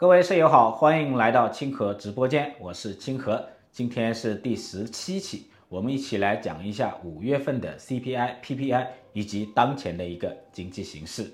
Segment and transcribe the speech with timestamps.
[0.00, 3.44] 各位舍友好，欢迎来到清河直播间，我是清河。
[3.72, 11.28] 今天是第十七期，我们一起来讲一下五月份的 CPI、PPI 以及当前的一个经济形势。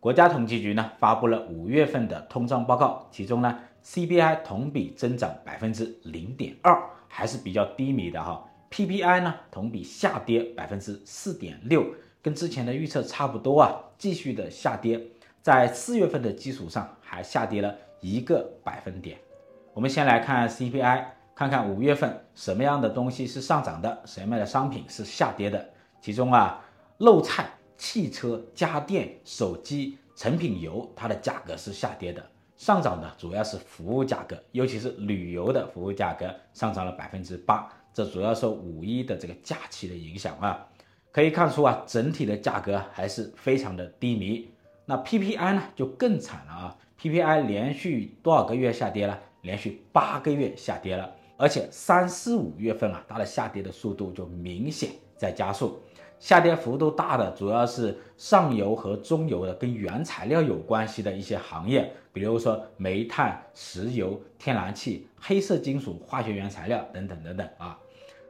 [0.00, 8.44] 国家统计局呢发布了五月份的通胀报告，其中呢 CPI 同比增长百分之零点二，还是比较低迷的哈。
[8.72, 11.86] PPI 呢同比下跌百分之四点六，
[12.20, 15.00] 跟之前的预测差不多啊，继续的下跌，
[15.40, 17.72] 在四月份的基础上还下跌了。
[18.00, 19.18] 一个百分点，
[19.74, 25.70] 我们先来看 CPI，看看五月份什么样的东西是上涨的，什么样的商品是下跌的。
[26.00, 26.64] 其中啊，
[26.98, 32.24] 肉菜、汽车、家电、手机、成品油，它的价格是下跌的。
[32.56, 40.66] 上涨的主要是服务价格，尤其是旅游的服务价格上涨了百分之八，这主要受五一的这个假期的影响啊。
[41.10, 44.48] 可以看出啊，整体的价格还是非常的低迷。
[44.90, 46.76] 那 PPI 呢，就更惨了啊。
[47.00, 49.16] PPI 连续多少个月下跌了？
[49.42, 55.80] 连续八个月下跌了，而且三四五月份啊，它的下跌的速度就明显在加速。
[56.18, 67.78] 下跌幅度大的主要是上游和中游的跟原材料有关系的一些行业，比如说煤炭、石油、天然气、黑色金属、化学原材料等等等等啊。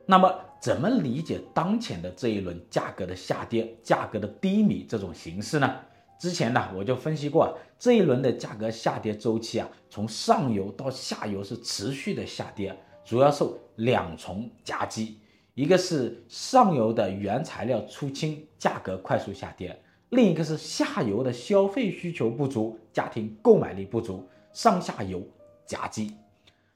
[0.05, 5.75] 那么怎么理解当前的这一轮价格的下跌、价格的低迷这种形势呢？
[6.21, 15.19] 之前呢，我就分析过这一轮的价格下跌周期啊，从上游到下游是持续的下跌，主要受两重夹击，
[15.55, 19.75] 一个是上游的原材料出清，价格快速下跌；
[20.11, 25.27] 另一个是下游的消费需求不足，家庭购买力不足，上下游
[25.65, 26.13] 夹击。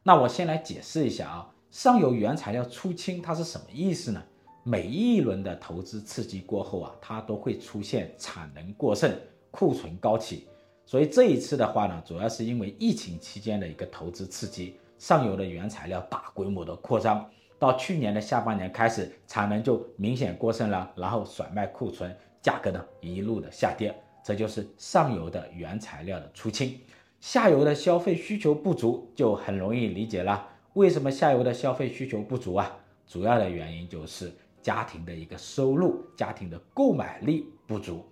[0.02, 4.22] 那我先来解释一下啊，上游原材料出清它是什么意思呢？
[4.62, 9.14] 每一轮的投资刺激过后啊，它都会出现产能过剩。
[9.54, 10.48] 库存高企，
[10.84, 17.24] 所以这一次的话呢，主要是因为疫情期间的一个投资刺激，上游的原材料大规模的扩张，
[17.56, 22.12] 到去年的下半年开始，产能就明显过剩了，然后甩卖库存，
[22.42, 26.80] 价格呢一路的下跌，这就是上游的原材料的出清，
[27.20, 30.48] 下游的消费需求不足就很容易理解了。
[30.72, 32.76] 为什么下游的消费需求不足啊？
[33.06, 38.04] 主要的原因就是家庭的一个收入，家庭的购买力不足，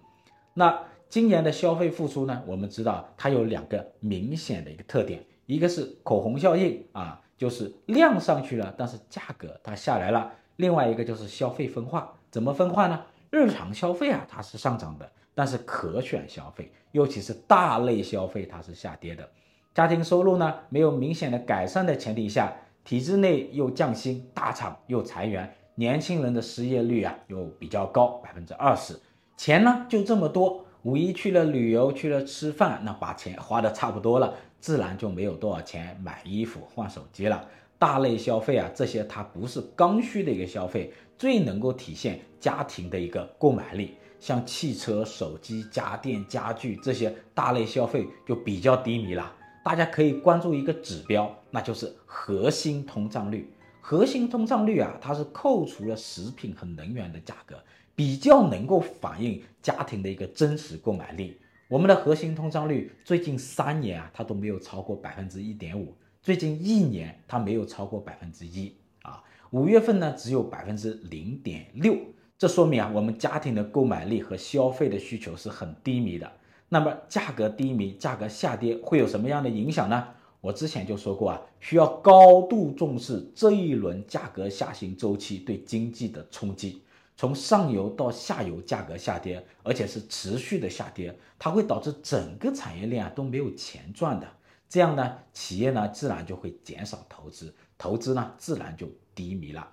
[0.54, 0.78] 那。
[1.12, 12.98] 今年的消费复苏呢，我们知道它有两个明显的一个特点，一个是口红效应啊，就是量上去了，但是价格它下来了；另外一个就是消费分化，怎么分化呢？
[13.28, 19.28] 日常消费啊它是上涨的，但是可选消费，尤其是大类消费它是下跌的。
[19.74, 22.50] 家庭收入呢没有明显的改善的前提下，
[22.84, 28.98] 体制内又降薪，大厂又裁员，年轻人的失业率啊又比较高，百分之二十，
[29.36, 30.64] 钱呢就这么多。
[30.82, 37.48] 五一去了旅游，去了吃饭，那把钱花的差不多了，自然就没有多少钱买衣服、换手机了。
[37.78, 43.96] 大类消费啊，这些它不是刚需的一个消费，最能够体现家庭的一个购买力。
[44.18, 49.32] 像汽车、手机、家电、家具这些大类消费就比较低迷了。
[49.64, 53.52] 大家可以关注一个指标，那就是核心通胀率。
[53.80, 57.56] 核心通胀率啊，它是扣除了食品和能源的价格。
[57.94, 61.36] 比较能够反映家庭的一个真实购买力。
[61.68, 69.22] 我们的核心通胀率最近三年啊，它都没有超过百分之一点五，最近一年它没有超过百分之一啊。
[69.50, 71.96] 五月份呢，只有百分之零点六，
[72.36, 76.30] 这说明啊，我们家庭的购买力和消费的需求是很低迷的。
[76.68, 80.08] 那么价格低迷，价格下跌会有什么样的影响呢？
[80.40, 86.82] 我之前就说过啊，需要高度重视这一轮价格下行周期对经济的冲击。
[87.16, 94.26] 从上游到下游价格下跌，而且是持续的下跌，它会导致整个产业链啊都没有钱赚的。
[94.68, 99.68] 这样呢，企业呢自然就会减少投资，投资呢自然就低迷了。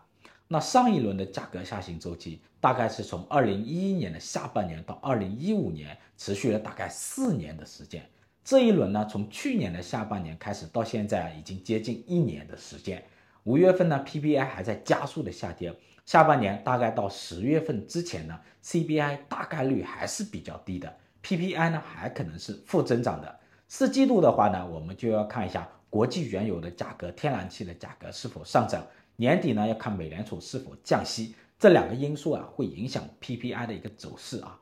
[0.47, 8.03] 那上一轮的价格下行周期大概是从二零一一年的下半年到二零一五年，持续了大概四年的时间。
[8.43, 13.03] 这一轮呢，从去年的下半年开始到现在，已经接近一年的时间。
[13.49, 15.73] 五月份呢，PPI 还在加速的下跌。
[16.05, 23.39] 下半年大概到十月份之前呢，CPI 大概率还是比较低的，PPI 呢还可能是负增长的。
[23.67, 28.85] 四季度的话呢，我们就要看一下国际原油的价格、天然气的价格是否上涨。
[29.15, 34.59] 年底呢要看美联储是否降息，这两个因素啊会影响 PPI 的一个走势啊。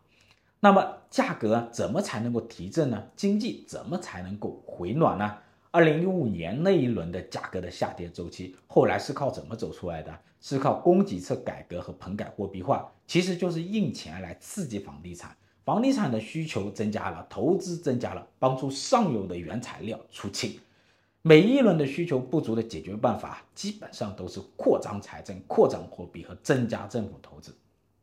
[0.61, 3.03] 那么价格怎么才能够提振呢？
[3.17, 5.39] 经济怎么才能够回暖呢？
[5.71, 10.19] 二零一五年那一轮的价格的下跌周期，后来是靠怎么走出来的？
[10.39, 15.35] 是靠供给侧改革和棚改货币化，其实就是印钱来刺激房地产。
[15.65, 20.57] 房地产的需求增加了，投资增加了，帮助上游的原材料出清。
[21.23, 27.53] 每一轮的需求不足的解决办法，基本上都是扩张财政、扩张货币和增加政府投资。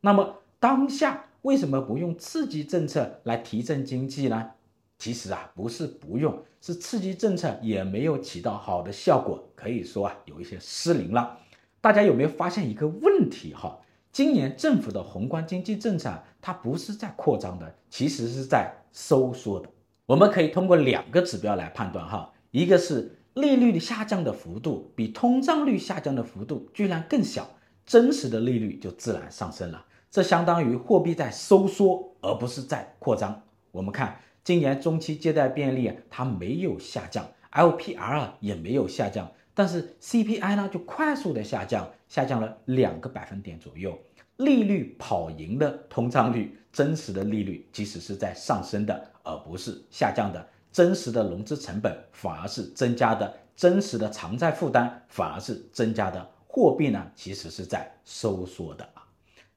[0.00, 4.50] 那么当下为什么不用刺激政策来提振经济呢？
[4.98, 11.38] 其实啊，不是不用，是刺激政策也没有起到好的效果，可以说啊，有一些失灵了。
[11.80, 13.78] 大家有没有发现一个问题哈？
[14.12, 16.10] 今年政府的宏观经济政策，
[16.40, 19.68] 它不是在扩张的，其实是在收缩的。
[20.06, 27.48] 我们可以通过两个指标来判断哈，一个是利率的下降的幅度比通胀率下降的幅度居然更小，
[27.84, 29.84] 真实的利率就自然上升了。
[30.10, 33.42] 这相当于货币在收缩，而不是在扩张。
[33.72, 39.32] 我们看今年中期借贷便利它没有下降，LPR 啊也没有下降。
[39.54, 43.98] 但是 CPI 呢，就快速的下降，下降了两个百分点左右，
[44.36, 58.84] 利率跑赢了通胀率，真实的利率其实是在上升的，而不是下降的，真实的融资成本反而是增加的，真实的偿债负担反而是增加的，货币呢其实是在收缩的。
[58.92, 59.06] 啊。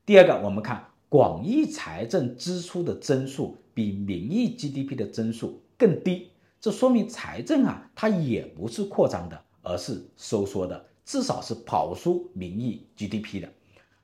[0.05, 9.41] 第二个，我们看广义财政支出的增速比名义 GDP 的增速更低，这说明财政啊它也不是扩张的。
[9.69, 13.49] 而是收缩的，至少是跑输名义 GDP 的。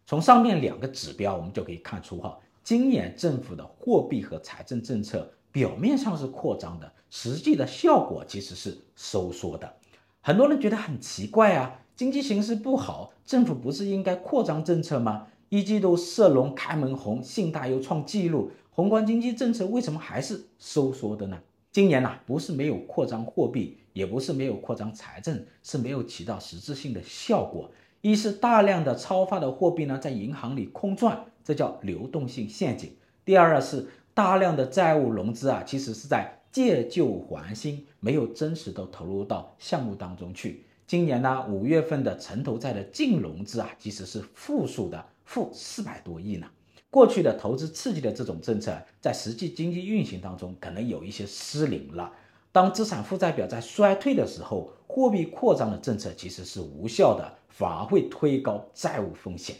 [0.05, 9.73] 从上面两个指标，我们就可以看出哈，今年政府的货币和财政政策表面上是扩张的，实际的效果其实是收缩的。
[10.19, 15.27] 很多人觉得很奇怪啊，经济形势不好，政府不是应该扩张政策吗？
[15.53, 21.37] 一季度社融开门红，信贷又创纪录，宏观经济政策为什么还是收缩的呢？
[21.71, 27.69] 今年呐、不是没有扩张货币，也不是没有扩张财政，是没有起到实质性的效果。
[28.01, 32.89] 一是大量的超发的货币呢，在银行里空转，这叫流动性陷阱；
[33.23, 33.85] 第二是
[34.15, 40.65] 大量的债务融资啊，其实是在借旧还新，没有真实的投入到项目当中去。
[40.85, 46.47] 今年呢，五月份的城投债的净融资啊，其实是负数的，负四百多亿呢。
[46.89, 52.11] 过去的投资刺激的这种政策，在实际经济运行当中可能有一些失灵了。
[52.51, 59.55] 当资产负债表在衰退的时候，货币扩张的政策其实是无效的，反而会推高债务风险。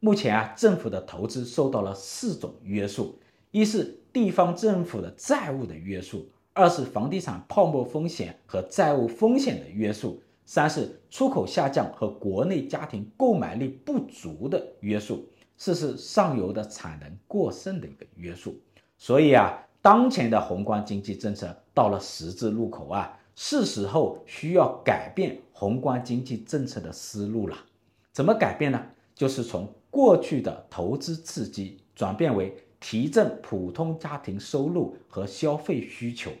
[0.00, 3.20] 目前啊，政府的投资受到了四种约束：
[3.52, 15.28] 一是地方政府的债务的约束；二是房地产泡沫风险和债务风险的约束；三是出口下降和国内家庭购买力不足的约束。
[15.56, 18.60] 四是上游的产能过剩的一个约束，
[18.98, 27.56] 所以啊，当前的宏观经济政策到了十字路口啊，是时候需要改变宏观经济政策的思路了。
[28.12, 28.84] 怎么改变呢？
[29.14, 36.32] 就是从过去的投资刺激转变为提振普通家庭收入和消费需求。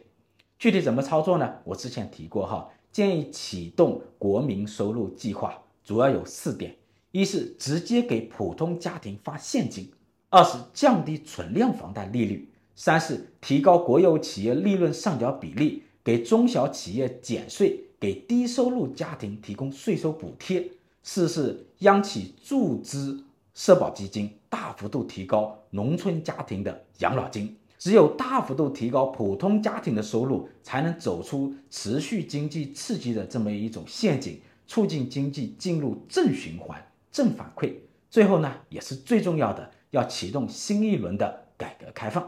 [0.58, 1.54] 具体怎么操作呢？
[1.62, 6.76] 我之前提过哈，建议启动国民收入计划，主要有四点。
[7.10, 9.90] 一是直接给普通家庭发现金，
[10.30, 20.70] 二是降低存量房贷利率，三是提高国有企业利润上缴比例，给中小企业减税，给低收入家庭提供税收补贴，
[21.02, 23.24] 四是央企注资
[23.54, 27.56] 社保基金，大幅度提高农村家庭的养老金。
[27.84, 36.82] 只有大幅度提高普通家庭的收入，才能走出持续经济刺激的这么一种陷阱，促进经济进入正循环。
[37.12, 37.74] 正反馈，
[38.08, 42.26] 最后呢，也是最重要的，要启动新一轮的改革开放。